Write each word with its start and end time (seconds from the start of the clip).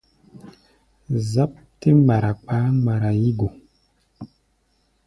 Záp 1.31 1.51
tɛ́ 1.79 1.93
mgbara 1.97 2.31
kpaá 2.41 2.67
mgbara 2.77 3.09
yí 3.19 3.29
go. 3.39 3.47